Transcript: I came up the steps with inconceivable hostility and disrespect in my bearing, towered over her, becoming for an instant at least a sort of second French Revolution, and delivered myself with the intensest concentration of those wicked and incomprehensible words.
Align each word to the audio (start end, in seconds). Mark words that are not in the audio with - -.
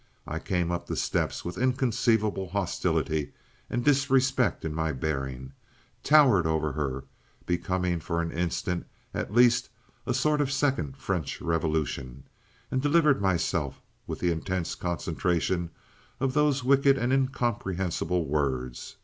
I 0.25 0.39
came 0.39 0.71
up 0.71 0.87
the 0.87 0.95
steps 0.95 1.45
with 1.45 1.59
inconceivable 1.59 2.47
hostility 2.49 3.33
and 3.69 3.85
disrespect 3.85 4.65
in 4.65 4.73
my 4.73 4.93
bearing, 4.93 5.53
towered 6.01 6.47
over 6.47 6.71
her, 6.71 7.03
becoming 7.45 7.99
for 7.99 8.19
an 8.19 8.31
instant 8.31 8.87
at 9.13 9.31
least 9.31 9.69
a 10.07 10.15
sort 10.15 10.41
of 10.41 10.51
second 10.51 10.97
French 10.97 11.39
Revolution, 11.39 12.23
and 12.71 12.81
delivered 12.81 13.21
myself 13.21 13.79
with 14.07 14.17
the 14.17 14.31
intensest 14.31 14.79
concentration 14.79 15.69
of 16.19 16.33
those 16.33 16.63
wicked 16.63 16.97
and 16.97 17.13
incomprehensible 17.13 18.25
words. 18.25 18.95